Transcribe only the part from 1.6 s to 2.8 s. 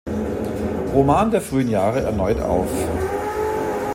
Jahre" erneut auf.